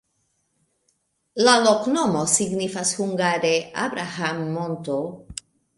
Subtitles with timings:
[1.47, 3.55] La loknomo signifas hungare:
[3.87, 5.01] Abraham-monto.